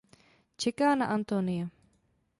[0.61, 1.65] Čeká na Antonia.